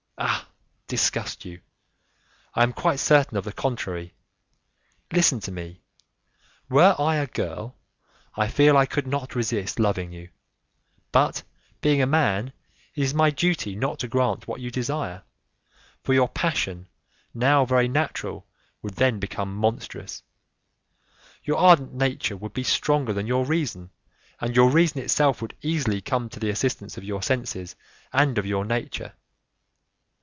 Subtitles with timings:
[0.23, 0.47] "Ah!
[0.85, 1.61] disgust you;
[2.53, 4.13] I am quite certain of the contrary.
[5.11, 5.81] Listen to me.
[6.69, 7.75] Were I a girl,
[8.35, 10.29] I feel I could not resist loving you,
[11.11, 11.41] but,
[11.79, 12.53] being a man,
[12.93, 15.23] it is my duty not to grant what you desire,
[16.03, 16.87] for your passion,
[17.33, 18.45] now very natural,
[18.83, 20.21] would then become monstrous.
[21.45, 23.89] Your ardent nature would be stronger than your reason,
[24.39, 27.75] and your reason itself would easily come to the assistance of your senses
[28.13, 29.13] and of your nature.